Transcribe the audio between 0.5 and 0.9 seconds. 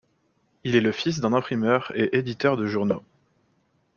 Il est